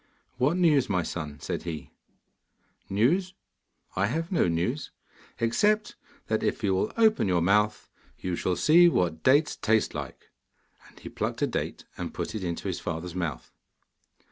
'What 0.39 0.57
news, 0.57 0.89
my 0.89 1.03
son?' 1.03 1.39
said 1.41 1.61
he. 1.61 1.91
'News? 2.89 3.35
I 3.95 4.07
have 4.07 4.31
no 4.31 4.47
news, 4.47 4.89
except 5.39 5.93
that 6.25 6.41
if 6.41 6.63
you 6.63 6.73
will 6.73 6.91
open 6.97 7.27
your 7.27 7.43
mouth 7.43 7.87
you 8.17 8.35
shall 8.35 8.55
see 8.55 8.89
what 8.89 9.21
dates 9.21 9.55
taste 9.55 9.93
like.' 9.93 10.31
And 10.89 10.99
he 10.99 11.07
plucked 11.07 11.43
a 11.43 11.45
date, 11.45 11.85
and 11.99 12.15
put 12.15 12.33
it 12.33 12.43
into 12.43 12.67
his 12.67 12.79
father's 12.79 13.13
mouth. 13.13 13.51